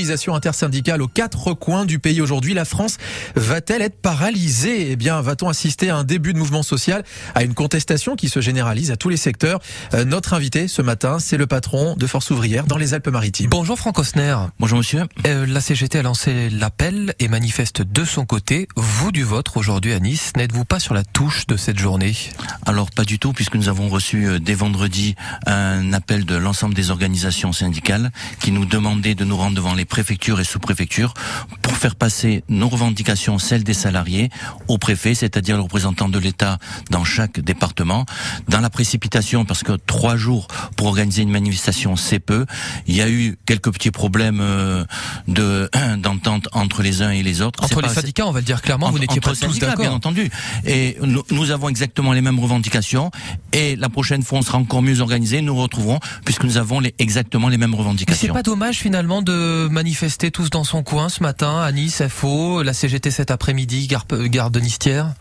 mobilisation 0.00 0.34
intersyndicale 0.34 1.02
aux 1.02 1.08
quatre 1.08 1.52
coins 1.52 1.84
du 1.84 1.98
pays 1.98 2.22
aujourd'hui. 2.22 2.54
La 2.54 2.64
France 2.64 2.96
va-t-elle 3.36 3.82
être 3.82 4.00
paralysée? 4.00 4.92
Eh 4.92 4.96
bien, 4.96 5.20
va-t-on 5.20 5.46
assister 5.50 5.90
à 5.90 5.96
un 5.96 6.04
début 6.04 6.32
de 6.32 6.38
mouvement 6.38 6.62
social, 6.62 7.04
à 7.34 7.42
une 7.42 7.52
contestation 7.52 8.16
qui 8.16 8.30
se 8.30 8.40
généralise 8.40 8.90
à 8.90 8.96
tous 8.96 9.10
les 9.10 9.18
secteurs? 9.18 9.60
Euh, 9.92 10.06
Notre 10.06 10.32
invité 10.32 10.68
ce 10.68 10.80
matin, 10.80 11.18
c'est 11.18 11.36
le 11.36 11.46
patron 11.46 11.96
de 11.96 12.06
Force 12.06 12.30
ouvrière 12.30 12.64
dans 12.64 12.78
les 12.78 12.94
Alpes-Maritimes. 12.94 13.50
Bonjour 13.50 13.76
Franck 13.78 13.98
Osner. 13.98 14.36
Bonjour 14.58 14.78
monsieur. 14.78 15.04
Euh, 15.26 15.44
la 15.44 15.60
CGT 15.60 15.98
a 15.98 16.02
lancé 16.02 16.48
l'appel 16.48 17.12
et 17.18 17.28
manifeste 17.28 17.82
de 17.82 18.06
son 18.06 18.24
côté. 18.24 18.68
Vous 18.76 19.12
du 19.12 19.22
vôtre 19.22 19.58
aujourd'hui 19.58 19.92
à 19.92 20.00
Nice, 20.00 20.32
n'êtes-vous 20.34 20.64
pas 20.64 20.80
sur 20.80 20.94
la 20.94 21.04
touche 21.04 21.46
de 21.46 21.58
cette 21.58 21.78
journée? 21.78 22.16
Alors 22.64 22.90
pas 22.90 23.04
du 23.04 23.18
tout, 23.18 23.34
puisque 23.34 23.56
nous 23.56 23.68
avons 23.68 23.90
reçu 23.90 24.26
euh, 24.26 24.38
dès 24.38 24.54
vendredi 24.54 25.14
un 25.44 25.92
appel 25.92 26.24
de 26.24 26.36
l'ensemble 26.36 26.72
des 26.72 26.90
organisations 26.90 27.52
syndicales 27.52 28.10
qui 28.40 28.50
nous 28.50 28.64
demandaient 28.64 29.14
de 29.14 29.26
nous 29.26 29.36
rendre 29.36 29.56
devant 29.56 29.74
les 29.74 29.84
préfectures 29.90 30.40
et 30.40 30.44
sous-préfectures 30.44 31.12
pour 31.60 31.76
faire 31.76 31.96
passer 31.96 32.42
nos 32.48 32.68
revendications, 32.68 33.38
celles 33.38 33.64
des 33.64 33.74
salariés, 33.74 34.30
au 34.68 34.78
préfet, 34.78 35.14
c'est-à-dire 35.14 35.56
le 35.56 35.62
représentant 35.62 36.08
de 36.08 36.18
l'État 36.18 36.58
dans 36.90 37.04
chaque 37.04 37.40
département. 37.40 38.06
Dans 38.48 38.60
la 38.60 38.70
précipitation, 38.70 39.44
parce 39.44 39.62
que 39.62 39.72
trois 39.72 40.16
jours 40.16 40.46
pour 40.76 40.86
organiser 40.86 41.22
une 41.22 41.30
manifestation, 41.30 41.96
c'est 41.96 42.20
peu. 42.20 42.46
Il 42.86 42.96
y 42.96 43.02
a 43.02 43.10
eu 43.10 43.36
quelques 43.44 43.72
petits 43.72 43.90
problèmes 43.90 44.40
euh, 44.40 44.84
de 45.28 45.68
d'entente 45.98 46.48
entre 46.52 46.82
les 46.82 47.02
uns 47.02 47.10
et 47.10 47.22
les 47.22 47.42
autres. 47.42 47.62
Entre 47.64 47.82
les 47.82 47.88
syndicats, 47.88 48.26
on 48.26 48.32
va 48.32 48.40
le 48.40 48.46
dire 48.46 48.62
clairement, 48.62 48.90
vous 48.90 48.98
n'étiez 48.98 49.20
pas 49.20 49.34
tous 49.34 49.58
d'accord. 49.58 49.80
Bien 49.80 49.92
entendu. 49.92 50.30
Et 50.64 50.96
nous, 51.02 51.22
nous 51.30 51.50
avons 51.50 51.68
exactement 51.68 52.12
les 52.12 52.20
mêmes 52.20 52.38
revendications. 52.38 53.10
Et 53.52 53.76
la 53.76 53.88
prochaine 53.88 54.22
fois, 54.22 54.38
on 54.38 54.42
sera 54.42 54.58
encore 54.58 54.82
mieux 54.82 55.00
organisé. 55.00 55.42
Nous 55.42 55.56
retrouverons, 55.56 55.98
puisque 56.24 56.44
nous 56.44 56.56
avons 56.56 56.80
les, 56.80 56.94
exactement 56.98 57.48
les 57.48 57.58
mêmes 57.58 57.74
revendications. 57.74 58.28
C'est 58.28 58.32
pas 58.32 58.42
dommage 58.42 58.78
finalement 58.78 59.22
de 59.22 59.68
manifester 59.80 60.30
tous 60.30 60.50
dans 60.50 60.62
son 60.62 60.82
coin 60.82 61.08
ce 61.08 61.22
matin 61.22 61.58
à 61.58 61.72
Nice, 61.72 62.02
FO, 62.06 62.62
la 62.62 62.74
CGT 62.74 63.10
cet 63.10 63.30
après-midi, 63.30 63.86
gare, 63.86 64.50
de 64.50 64.60
Nistière. 64.60 65.14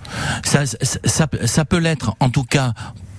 Ça, 0.44 0.64
ça 0.66 1.64
peut 1.64 1.78
l'être, 1.78 2.18
en 2.20 2.30
tout 2.30 2.44
cas, 2.44 2.74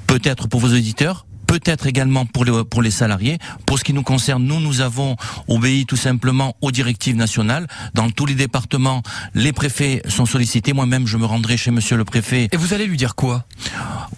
peut-être 0.06 0.48
pour 0.48 0.60
vos 0.60 0.68
auditeurs, 0.68 1.24
peut-être 1.50 1.88
également 1.88 2.26
pour 2.26 2.44
les, 2.44 2.62
pour 2.62 2.80
les 2.80 2.92
salariés. 2.92 3.38
Pour 3.66 3.76
ce 3.76 3.82
qui 3.82 3.92
nous 3.92 4.04
concerne, 4.04 4.44
nous, 4.44 4.60
nous 4.60 4.82
avons 4.82 5.16
obéi 5.48 5.84
tout 5.84 5.96
simplement 5.96 6.54
aux 6.60 6.70
directives 6.70 7.16
nationales. 7.16 7.66
Dans 7.92 8.08
tous 8.08 8.24
les 8.24 8.36
départements, 8.36 9.02
les 9.34 9.52
préfets 9.52 10.00
sont 10.06 10.26
sollicités. 10.26 10.72
Moi-même, 10.72 11.08
je 11.08 11.16
me 11.16 11.24
rendrai 11.26 11.56
chez 11.56 11.72
monsieur 11.72 11.96
le 11.96 12.04
préfet. 12.04 12.48
Et 12.52 12.56
vous 12.56 12.72
allez 12.72 12.86
lui 12.86 12.96
dire 12.96 13.16
quoi? 13.16 13.46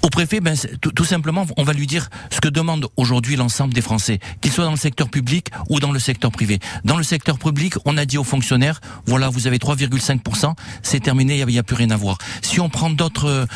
Au 0.02 0.10
préfet, 0.10 0.40
ben, 0.40 0.54
tout, 0.82 0.92
tout, 0.92 1.06
simplement, 1.06 1.46
on 1.56 1.64
va 1.64 1.72
lui 1.72 1.86
dire 1.86 2.10
ce 2.30 2.38
que 2.42 2.50
demande 2.50 2.88
aujourd'hui 2.98 3.36
l'ensemble 3.36 3.72
des 3.72 3.80
Français, 3.80 4.18
qu'ils 4.42 4.52
soient 4.52 4.66
dans 4.66 4.72
le 4.72 4.76
secteur 4.76 5.08
public 5.08 5.46
ou 5.70 5.80
dans 5.80 5.90
le 5.90 5.98
secteur 5.98 6.32
privé. 6.32 6.58
Dans 6.84 6.98
le 6.98 7.02
secteur 7.02 7.38
public, 7.38 7.76
on 7.86 7.96
a 7.96 8.04
dit 8.04 8.18
aux 8.18 8.24
fonctionnaires, 8.24 8.82
voilà, 9.06 9.30
vous 9.30 9.46
avez 9.46 9.56
3,5%, 9.56 10.52
c'est 10.82 11.00
terminé, 11.00 11.38
il 11.38 11.46
n'y 11.46 11.56
a, 11.56 11.60
a, 11.60 11.62
plus 11.62 11.76
rien 11.76 11.90
à 11.90 11.96
voir. 11.96 12.18
Si 12.42 12.60
on 12.60 12.68
prend 12.68 12.90
d'autres 12.90 13.46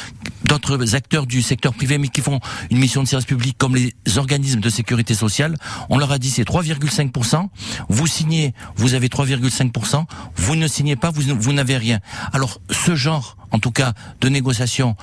d'autres 0.47 0.95
acteurs 0.95 1.27
du 1.27 1.43
secteur 1.43 1.75
privé, 1.75 1.99
mais 1.99 2.09
qui 2.09 2.21
font 2.21 2.41
une 2.71 2.79
mission 2.79 3.03
de 3.03 3.09
service 3.09 3.27
public 3.27 3.57
comme 3.59 3.77
les 3.77 3.95
organismes 4.17 4.61
de 4.61 4.71
sécurité 4.71 5.15
sociale, 5.15 5.57
on 5.89 5.99
leur 5.99 6.13
a 6.13 6.19
dit 6.19 6.31
c'est 6.31 6.49
3,5%, 6.49 7.49
vous 7.89 8.07
signez, 8.07 8.55
vous 8.77 8.95
avez 8.95 9.09
3,5%, 9.09 10.05
vous 10.37 10.57
ne 10.57 10.69
signez 10.69 10.97
pas, 10.97 11.11
vous, 11.11 11.23
vous 11.39 11.53
n'avez 11.53 11.77
rien. 11.77 12.01
Alors 12.33 12.61
ce 12.71 12.95
genre, 12.95 13.37
en 13.51 13.59
tout 13.59 13.73
cas, 13.73 13.95
de 14.21 14.29
négociation 14.29 14.97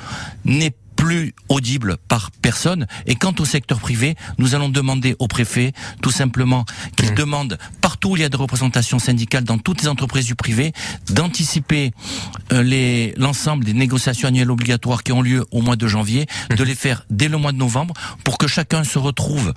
n'est 0.46 0.74
plus 0.96 1.34
audible 1.50 1.98
par 2.08 2.32
personne. 2.32 2.88
Et 3.08 3.16
quant 3.16 3.34
au 3.40 3.46
secteur 3.46 3.80
privé, 3.80 4.16
nous 4.38 4.56
allons 4.56 4.70
demander 4.70 5.16
au 5.20 5.28
préfet 5.28 5.74
tout 6.02 6.12
simplement 6.12 6.64
qu'il 6.96 7.12
mmh. 7.12 7.16
demande 7.16 7.58
partout 8.04 8.16
où 8.16 8.18
il 8.18 8.22
y 8.22 8.26
a 8.26 8.30
des 8.30 8.36
représentations 8.36 9.00
syndicales 9.00 9.46
dans 9.46 9.58
toutes 9.58 9.82
les 9.82 9.88
entreprises 9.88 10.26
du 10.26 10.36
privé 10.36 10.74
d'anticiper 11.10 11.92
euh, 12.52 12.62
les 12.62 13.14
l'ensemble 13.16 13.64
des 13.64 13.74
négociations 13.74 14.28
annuelles 14.28 14.52
obligatoires 14.52 15.04
qui 15.04 15.14
ont 15.14 15.22
lieu 15.22 15.46
au 15.52 15.62
mois 15.62 15.78
de 15.78 15.88
janvier, 15.88 16.26
mmh. 16.52 16.56
de 16.56 16.64
les 16.66 16.76
faire 16.76 17.06
dès 17.10 17.30
le 17.30 17.38
mois 17.38 17.54
de 17.54 17.58
novembre 17.58 17.94
pour 18.26 18.38
que 18.38 18.46
chacun 18.46 18.84
se 18.84 19.00
retrouve 19.00 19.54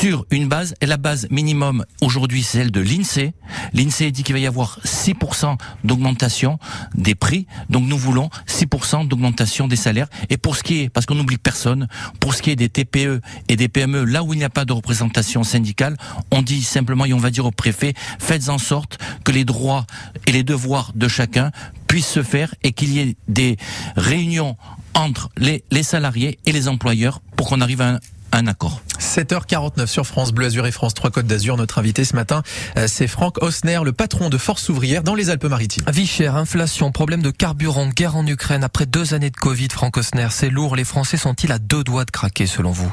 sur 0.00 0.26
une 0.30 0.46
base, 0.48 0.76
et 0.80 0.86
la 0.86 0.96
base 0.96 1.26
minimum 1.30 1.84
aujourd'hui 2.00 2.44
c'est 2.44 2.58
celle 2.58 2.70
de 2.70 2.80
l'INSEE. 2.80 3.32
L'INSEE 3.72 4.12
dit 4.12 4.22
qu'il 4.22 4.32
va 4.32 4.38
y 4.38 4.46
avoir 4.46 4.78
6% 4.84 5.56
d'augmentation 5.82 6.58
des 6.94 7.16
prix, 7.16 7.46
donc 7.68 7.84
nous 7.88 7.98
voulons 7.98 8.30
6% 8.46 9.08
d'augmentation 9.08 9.66
des 9.66 9.74
salaires. 9.74 10.06
Et 10.30 10.36
pour 10.36 10.56
ce 10.56 10.62
qui 10.62 10.82
est, 10.82 10.88
parce 10.88 11.04
qu'on 11.04 11.16
n'oublie 11.16 11.36
personne, 11.36 11.88
pour 12.20 12.34
ce 12.34 12.42
qui 12.42 12.50
est 12.50 12.56
des 12.56 12.68
TPE 12.68 13.20
et 13.48 13.56
des 13.56 13.68
PME, 13.68 14.04
là 14.04 14.22
où 14.22 14.34
il 14.34 14.36
n'y 14.36 14.44
a 14.44 14.50
pas 14.50 14.64
de 14.64 14.72
représentation 14.72 15.42
syndicale, 15.42 15.96
on 16.30 16.42
dit 16.42 16.62
simplement 16.62 17.04
et 17.04 17.12
on 17.12 17.18
va 17.18 17.30
dire 17.30 17.46
au 17.46 17.50
préfet, 17.50 17.94
faites 18.20 18.50
en 18.50 18.58
sorte 18.58 18.98
que 19.24 19.32
les 19.32 19.44
droits 19.44 19.84
et 20.26 20.32
les 20.32 20.44
devoirs 20.44 20.92
de 20.94 21.08
chacun 21.08 21.50
puissent 21.88 22.06
se 22.06 22.22
faire 22.22 22.54
et 22.62 22.70
qu'il 22.70 22.92
y 22.92 23.00
ait 23.00 23.16
des 23.26 23.56
réunions 23.96 24.56
entre 24.94 25.28
les, 25.36 25.64
les 25.72 25.82
salariés 25.82 26.38
et 26.46 26.52
les 26.52 26.68
employeurs 26.68 27.20
pour 27.36 27.48
qu'on 27.48 27.60
arrive 27.60 27.80
à 27.80 27.94
un, 27.94 28.00
un 28.32 28.46
accord. 28.46 28.82
7h49 28.98 29.86
sur 29.86 30.06
France 30.06 30.32
Bleu 30.32 30.46
Azur 30.46 30.66
et 30.66 30.72
France 30.72 30.94
3 30.94 31.10
Côte 31.10 31.26
d'Azur. 31.26 31.56
Notre 31.56 31.78
invité 31.78 32.04
ce 32.04 32.14
matin, 32.14 32.42
euh, 32.76 32.86
c'est 32.88 33.06
Franck 33.06 33.42
Osner, 33.42 33.80
le 33.84 33.92
patron 33.92 34.28
de 34.28 34.38
Force 34.38 34.68
ouvrière 34.68 35.02
dans 35.02 35.14
les 35.14 35.30
Alpes-Maritimes. 35.30 35.84
Vie 35.92 36.06
chère, 36.06 36.36
inflation, 36.36 36.92
problème 36.92 37.22
de 37.22 37.30
carburant, 37.30 37.88
guerre 37.88 38.16
en 38.16 38.26
Ukraine. 38.26 38.64
Après 38.64 38.86
deux 38.86 39.14
années 39.14 39.30
de 39.30 39.36
Covid, 39.36 39.68
Franck 39.70 39.96
Osner, 39.96 40.28
c'est 40.30 40.50
lourd. 40.50 40.76
Les 40.76 40.84
Français 40.84 41.16
sont-ils 41.16 41.52
à 41.52 41.58
deux 41.58 41.84
doigts 41.84 42.04
de 42.04 42.10
craquer 42.10 42.46
selon 42.46 42.70
vous? 42.70 42.92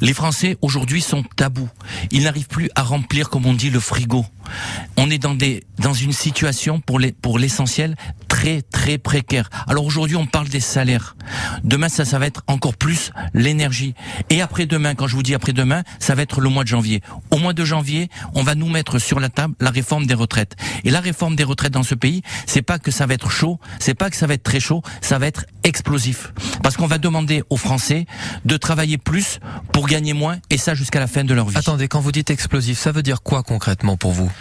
Les 0.00 0.14
Français 0.14 0.58
aujourd'hui 0.62 1.00
sont 1.00 1.22
tabous. 1.36 1.68
Ils 2.10 2.24
n'arrivent 2.24 2.48
plus 2.48 2.70
à 2.74 2.82
remplir, 2.82 3.30
comme 3.30 3.46
on 3.46 3.54
dit, 3.54 3.70
le 3.70 3.80
frigo. 3.80 4.26
On 4.96 5.10
est 5.10 5.18
dans 5.18 5.34
des 5.34 5.64
dans 5.78 5.94
une 5.94 6.12
situation 6.12 6.80
pour 6.80 6.98
les 6.98 7.12
pour 7.12 7.38
l'essentiel 7.38 7.96
très 8.42 8.60
très 8.60 8.98
précaire. 8.98 9.48
Alors 9.68 9.84
aujourd'hui, 9.84 10.16
on 10.16 10.26
parle 10.26 10.48
des 10.48 10.58
salaires. 10.58 11.14
Demain, 11.62 11.88
ça 11.88 12.04
ça 12.04 12.18
va 12.18 12.26
être 12.26 12.42
encore 12.48 12.74
plus 12.74 13.12
l'énergie. 13.34 13.94
Et 14.30 14.42
après-demain, 14.42 14.96
quand 14.96 15.06
je 15.06 15.14
vous 15.14 15.22
dis 15.22 15.32
après-demain, 15.32 15.84
ça 16.00 16.16
va 16.16 16.22
être 16.22 16.40
le 16.40 16.48
mois 16.48 16.64
de 16.64 16.68
janvier. 16.68 17.02
Au 17.30 17.38
mois 17.38 17.52
de 17.52 17.64
janvier, 17.64 18.08
on 18.34 18.42
va 18.42 18.56
nous 18.56 18.68
mettre 18.68 18.98
sur 18.98 19.20
la 19.20 19.28
table 19.28 19.54
la 19.60 19.70
réforme 19.70 20.06
des 20.06 20.14
retraites. 20.14 20.56
Et 20.82 20.90
la 20.90 20.98
réforme 20.98 21.36
des 21.36 21.44
retraites 21.44 21.72
dans 21.72 21.84
ce 21.84 21.94
pays, 21.94 22.22
c'est 22.46 22.62
pas 22.62 22.80
que 22.80 22.90
ça 22.90 23.06
va 23.06 23.14
être 23.14 23.30
chaud, 23.30 23.60
c'est 23.78 23.94
pas 23.94 24.10
que 24.10 24.16
ça 24.16 24.26
va 24.26 24.34
être 24.34 24.42
très 24.42 24.58
chaud, 24.58 24.82
ça 25.02 25.18
va 25.18 25.28
être 25.28 25.44
explosif. 25.62 26.32
Parce 26.64 26.76
qu'on 26.76 26.88
va 26.88 26.98
demander 26.98 27.44
aux 27.48 27.56
Français 27.56 28.06
de 28.44 28.56
travailler 28.56 28.98
plus 28.98 29.38
pour 29.72 29.86
gagner 29.86 30.14
moins, 30.14 30.38
et 30.50 30.58
ça 30.58 30.74
jusqu'à 30.74 30.98
la 30.98 31.06
fin 31.06 31.22
de 31.22 31.32
leur 31.32 31.48
vie. 31.48 31.56
Attendez, 31.56 31.86
quand 31.86 32.00
vous 32.00 32.10
dites 32.10 32.30
explosif, 32.30 32.76
ça 32.76 32.90
veut 32.90 33.04
dire 33.04 33.22
quoi 33.22 33.44
concrètement 33.44 33.96
pour 33.96 34.10
vous? 34.10 34.32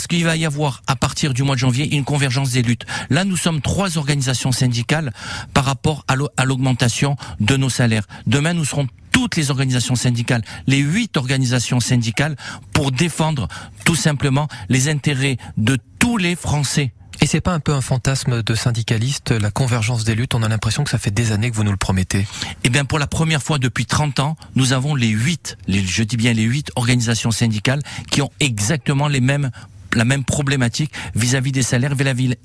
Parce 0.00 0.06
qu'il 0.06 0.24
va 0.24 0.34
y 0.34 0.46
avoir 0.46 0.80
à 0.86 0.96
partir 0.96 1.34
du 1.34 1.42
mois 1.42 1.56
de 1.56 1.60
janvier 1.60 1.94
une 1.94 2.04
convergence 2.04 2.52
des 2.52 2.62
luttes. 2.62 2.86
Là, 3.10 3.26
nous 3.26 3.36
sommes 3.36 3.60
trois 3.60 3.98
organisations 3.98 4.50
syndicales 4.50 5.12
par 5.52 5.66
rapport 5.66 6.06
à 6.08 6.46
l'augmentation 6.46 7.16
de 7.38 7.54
nos 7.58 7.68
salaires. 7.68 8.04
Demain, 8.26 8.54
nous 8.54 8.64
serons 8.64 8.86
toutes 9.12 9.36
les 9.36 9.50
organisations 9.50 9.96
syndicales, 9.96 10.40
les 10.66 10.78
huit 10.78 11.18
organisations 11.18 11.80
syndicales, 11.80 12.36
pour 12.72 12.92
défendre 12.92 13.46
tout 13.84 13.94
simplement 13.94 14.48
les 14.70 14.88
intérêts 14.88 15.36
de 15.58 15.76
tous 15.98 16.16
les 16.16 16.34
Français. 16.34 16.94
Et 17.20 17.26
c'est 17.26 17.42
pas 17.42 17.52
un 17.52 17.60
peu 17.60 17.74
un 17.74 17.82
fantasme 17.82 18.42
de 18.42 18.54
syndicaliste, 18.54 19.32
la 19.32 19.50
convergence 19.50 20.04
des 20.04 20.14
luttes? 20.14 20.34
On 20.34 20.42
a 20.42 20.48
l'impression 20.48 20.82
que 20.82 20.88
ça 20.88 20.96
fait 20.96 21.10
des 21.10 21.32
années 21.32 21.50
que 21.50 21.56
vous 21.56 21.64
nous 21.64 21.70
le 21.70 21.76
promettez. 21.76 22.26
Eh 22.64 22.70
bien, 22.70 22.86
pour 22.86 22.98
la 22.98 23.06
première 23.06 23.42
fois 23.42 23.58
depuis 23.58 23.84
30 23.84 24.20
ans, 24.20 24.36
nous 24.54 24.72
avons 24.72 24.94
les 24.94 25.08
huit, 25.08 25.58
je 25.68 26.02
dis 26.02 26.16
bien 26.16 26.32
les 26.32 26.44
huit 26.44 26.70
organisations 26.76 27.30
syndicales 27.30 27.82
qui 28.10 28.22
ont 28.22 28.30
exactement 28.40 29.06
les 29.06 29.20
mêmes 29.20 29.50
la 29.94 30.04
même 30.04 30.24
problématique 30.24 30.92
vis-à-vis 31.14 31.50
-vis 31.50 31.54
des 31.54 31.62
salaires 31.62 31.94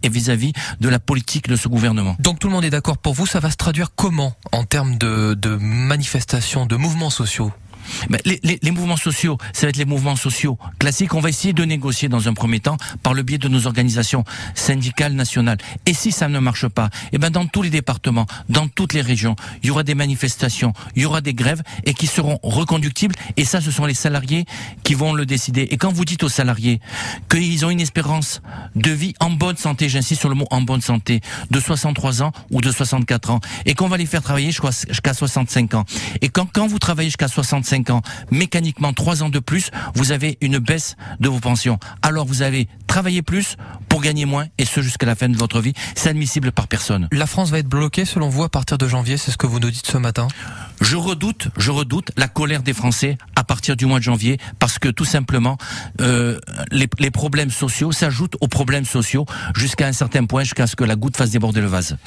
et 0.04 0.10
vis-à-vis 0.10 0.54
de 0.80 0.90
la 0.90 1.00
politique 1.00 1.48
de 1.48 1.56
ce 1.56 1.68
gouvernement. 1.68 2.16
Donc 2.20 2.40
tout 2.40 2.48
le 2.48 2.54
monde 2.54 2.66
est 2.66 2.70
d'accord 2.70 2.98
pour 2.98 3.14
vous, 3.14 3.26
ça 3.26 3.40
va 3.40 3.52
se 3.52 3.58
traduire 3.58 3.90
comment 3.96 4.34
en 4.52 4.64
termes 4.64 4.98
de 4.98 5.58
manifestations, 5.60 6.66
de 6.66 6.76
mouvements 6.76 7.10
sociaux? 7.10 7.52
Les, 8.26 8.40
les, 8.44 8.60
les, 8.62 8.72
mouvements 8.72 8.98
sociaux, 8.98 9.38
ça 9.54 9.66
va 9.66 9.70
être 9.70 9.78
les 9.78 9.86
mouvements 9.86 10.16
sociaux 10.16 10.58
classiques. 10.80 11.14
On 11.14 11.20
va 11.20 11.30
essayer 11.30 11.54
de 11.54 11.64
négocier 11.64 12.10
dans 12.10 12.28
un 12.28 12.34
premier 12.34 12.60
temps 12.60 12.78
par 13.04 13.14
le 13.14 13.24
biais 13.24 13.38
de 13.38 13.48
nos 13.48 13.68
organisations 13.68 14.24
syndicales 14.54 15.14
nationales. 15.14 15.58
Et 15.86 15.94
si 15.94 16.12
ça 16.12 16.28
ne 16.28 16.40
marche 16.40 16.68
pas, 16.68 16.90
eh 17.12 17.18
ben 17.18 17.30
dans 17.30 17.46
tous 17.46 17.62
les 17.62 17.70
départements, 17.70 18.26
dans 18.50 18.68
toutes 18.68 18.94
les 18.94 19.02
régions, 19.02 19.36
il 19.64 19.68
y 19.68 19.72
aura 19.72 19.84
des 19.84 19.96
manifestations, 19.96 20.74
il 20.96 21.04
y 21.04 21.06
aura 21.06 21.22
des 21.22 21.34
grèves 21.34 21.62
et 21.86 21.94
qui 21.94 22.08
seront 22.08 22.40
reconductibles. 22.44 23.16
Et 23.38 23.46
ça, 23.46 23.62
ce 23.62 23.72
sont 23.72 23.86
les 23.86 23.94
salariés 23.94 24.46
qui 24.84 24.94
vont 24.94 25.14
le 25.14 25.26
décider. 25.26 25.64
Et 25.72 25.78
quand 25.78 25.92
vous 25.92 26.06
dites 26.06 26.24
aux 26.24 26.30
salariés 26.30 26.80
qu'ils 27.30 27.66
ont 27.66 27.70
une 27.70 27.82
espérance 27.82 28.42
de 28.76 28.92
vie 28.92 29.14
en 29.20 29.30
bonne 29.30 29.58
santé, 29.58 29.90
j'insiste 29.90 30.22
sur 30.22 30.30
le 30.30 30.36
mot 30.36 30.48
en 30.52 30.62
bonne 30.62 30.82
santé, 30.82 31.22
de 31.52 31.60
63 31.60 32.24
ans 32.24 32.32
ou 32.52 32.62
de 32.62 32.72
64 32.72 33.30
ans, 33.32 33.40
et 33.66 33.74
qu'on 33.74 33.88
va 33.88 33.98
les 33.98 34.06
faire 34.06 34.22
travailler 34.22 34.52
jusqu'à 34.52 35.14
65 35.14 35.74
ans, 35.74 35.86
et 36.22 36.30
quand, 36.30 36.48
quand 36.52 36.68
vous 36.68 36.80
travaillez 36.80 37.10
jusqu'à 37.10 37.28
65 37.28 37.75
65 37.76 37.90
ans, 37.90 38.02
mécaniquement 38.32 38.94
3 38.94 39.24
ans 39.24 39.30
de 39.30 39.40
plus, 39.40 39.72
vous 39.96 40.12
avez 40.12 40.38
une 40.42 40.60
baisse 40.60 40.96
de 41.20 41.30
vos 41.30 41.40
pensions. 41.40 41.80
Alors 42.02 42.26
vous 42.26 42.42
avez 42.42 42.68
travaillé 42.88 43.22
plus 43.22 43.58
pour 43.90 44.02
gagner 44.02 44.26
moins, 44.26 44.46
et 44.58 44.66
ce 44.66 44.82
jusqu'à 44.82 45.06
la 45.06 45.16
fin 45.16 45.30
de 45.30 45.38
votre 45.38 45.60
vie. 45.60 45.74
C'est 45.96 46.10
admissible 46.10 46.52
par 46.52 46.68
personne. 46.68 47.08
La 47.12 47.28
France 47.28 47.50
va 47.50 47.60
être 47.60 47.68
bloquée, 47.68 48.06
selon 48.06 48.30
vous, 48.30 48.44
à 48.44 48.50
partir 48.50 48.78
de 48.78 48.88
janvier, 48.88 49.18
c'est 49.18 49.32
ce 49.32 49.38
que 49.38 49.48
vous 49.48 49.60
nous 49.60 49.72
dites 49.72 49.88
ce 49.88 49.98
matin? 49.98 50.28
Je 50.82 50.98
redoute, 50.98 51.50
je 51.58 51.72
redoute 51.72 52.12
la 52.18 52.28
colère 52.28 52.62
des 52.62 52.74
Français 52.74 53.18
à 53.36 53.44
partir 53.44 53.76
du 53.76 53.86
mois 53.86 54.00
de 54.00 54.04
janvier, 54.04 54.38
parce 54.60 54.80
que 54.80 54.90
tout 54.90 55.06
simplement, 55.06 55.58
euh, 56.02 56.40
les, 56.72 56.88
les 57.00 57.12
problèmes 57.12 57.52
sociaux 57.52 57.92
s'ajoutent 57.92 58.36
aux 58.42 58.48
problèmes 58.48 58.86
sociaux 58.86 59.26
jusqu'à 59.56 59.88
un 59.88 59.94
certain 59.94 60.26
point, 60.26 60.44
jusqu'à 60.44 60.68
ce 60.68 60.76
que 60.76 60.84
la 60.84 60.96
goutte 60.96 61.18
fasse 61.18 61.32
déborder 61.32 61.62
le 61.62 61.68
vase. 61.68 61.98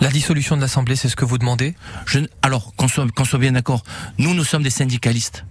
La 0.00 0.10
dissolution 0.10 0.56
de 0.56 0.60
l'Assemblée, 0.60 0.96
c'est 0.96 1.08
ce 1.08 1.16
que 1.16 1.24
vous 1.24 1.38
demandez? 1.38 1.74
Je, 2.04 2.20
alors, 2.42 2.74
qu'on 2.76 2.88
soit, 2.88 3.10
qu'on 3.10 3.24
soit 3.24 3.38
bien 3.38 3.52
d'accord, 3.52 3.82
nous, 4.18 4.34
nous 4.34 4.44
sommes 4.44 4.62
des 4.62 4.70
syndicalistes. 4.70 5.44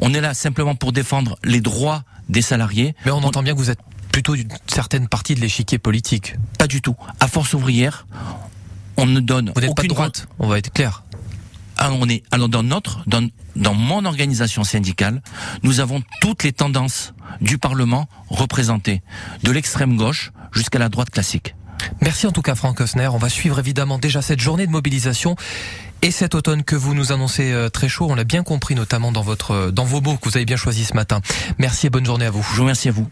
On 0.00 0.14
est 0.14 0.20
là 0.20 0.34
simplement 0.34 0.74
pour 0.74 0.92
défendre 0.92 1.38
les 1.44 1.60
droits 1.60 2.04
des 2.28 2.42
salariés. 2.42 2.94
Mais 3.04 3.10
on, 3.10 3.18
entend 3.18 3.42
bien 3.42 3.54
que 3.54 3.58
vous 3.58 3.70
êtes 3.70 3.80
plutôt 4.12 4.36
d'une 4.36 4.48
certaine 4.66 5.08
partie 5.08 5.34
de 5.34 5.40
l'échiquier 5.40 5.78
politique. 5.78 6.36
Pas 6.58 6.66
du 6.66 6.80
tout. 6.80 6.96
À 7.20 7.28
force 7.28 7.54
ouvrière, 7.54 8.06
on 8.96 9.06
ne 9.06 9.20
donne 9.20 9.52
Vous 9.54 9.60
n'êtes 9.60 9.74
pas 9.74 9.82
de 9.82 9.88
droite, 9.88 10.28
on 10.38 10.46
va 10.46 10.58
être 10.58 10.72
clair. 10.72 11.04
Ah, 11.76 11.90
on 11.92 12.08
est 12.08 12.24
alors 12.32 12.48
dans 12.48 12.64
notre 12.64 13.04
dans, 13.06 13.28
dans 13.54 13.74
mon 13.74 14.04
organisation 14.04 14.64
syndicale, 14.64 15.22
nous 15.62 15.78
avons 15.78 16.02
toutes 16.20 16.42
les 16.42 16.52
tendances 16.52 17.14
du 17.40 17.58
Parlement 17.58 18.08
représentées, 18.28 19.02
de 19.44 19.52
l'extrême 19.52 19.96
gauche 19.96 20.32
jusqu'à 20.52 20.80
la 20.80 20.88
droite 20.88 21.10
classique. 21.10 21.54
Merci 22.00 22.26
en 22.26 22.32
tout 22.32 22.42
cas 22.42 22.54
Franck 22.54 22.80
Osner. 22.80 23.08
On 23.08 23.18
va 23.18 23.28
suivre 23.28 23.58
évidemment 23.58 23.98
déjà 23.98 24.22
cette 24.22 24.40
journée 24.40 24.66
de 24.66 24.72
mobilisation 24.72 25.36
et 26.02 26.10
cet 26.10 26.34
automne 26.34 26.62
que 26.62 26.76
vous 26.76 26.94
nous 26.94 27.12
annoncez 27.12 27.52
euh, 27.52 27.68
très 27.68 27.88
chaud. 27.88 28.06
On 28.08 28.14
l'a 28.14 28.24
bien 28.24 28.42
compris 28.42 28.74
notamment 28.74 29.12
dans 29.12 29.22
votre 29.22 29.70
dans 29.70 29.84
vos 29.84 30.00
mots 30.00 30.16
que 30.16 30.28
vous 30.28 30.36
avez 30.36 30.46
bien 30.46 30.56
choisi 30.56 30.84
ce 30.84 30.94
matin. 30.94 31.20
Merci 31.58 31.86
et 31.86 31.90
bonne 31.90 32.06
journée 32.06 32.26
à 32.26 32.30
vous. 32.30 32.42
Je 32.50 32.56
vous 32.56 32.62
remercie 32.62 32.88
à 32.88 32.92
vous. 32.92 33.08